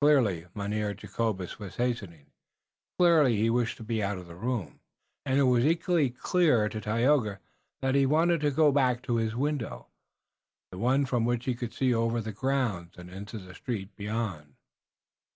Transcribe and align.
Clearly 0.00 0.46
Mynheer 0.56 0.92
Jacobus 0.92 1.60
was 1.60 1.76
hastening, 1.76 2.32
clearly 2.98 3.36
he 3.36 3.48
wished 3.48 3.76
to 3.76 3.84
be 3.84 4.02
out 4.02 4.18
of 4.18 4.26
the 4.26 4.34
room, 4.34 4.80
and 5.24 5.38
it 5.38 5.44
was 5.44 5.64
equally 5.64 6.10
clear 6.10 6.68
to 6.68 6.80
Tayoga 6.80 7.38
that 7.80 7.94
he 7.94 8.04
wanted 8.04 8.40
to 8.40 8.50
go 8.50 8.72
back 8.72 9.02
to 9.04 9.14
his 9.18 9.36
window, 9.36 9.86
the 10.72 10.78
one 10.78 11.06
from 11.06 11.24
which 11.24 11.44
he 11.44 11.54
could 11.54 11.72
see 11.72 11.94
over 11.94 12.20
the 12.20 12.32
grounds, 12.32 12.98
and 12.98 13.08
into 13.08 13.38
the 13.38 13.54
street 13.54 13.94
beyond. 13.94 14.54